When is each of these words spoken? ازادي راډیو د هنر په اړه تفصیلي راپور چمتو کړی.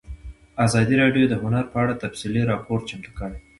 ازادي 0.65 0.95
راډیو 1.03 1.25
د 1.29 1.33
هنر 1.43 1.65
په 1.73 1.77
اړه 1.83 1.99
تفصیلي 2.03 2.41
راپور 2.51 2.79
چمتو 2.89 3.11
کړی. 3.19 3.37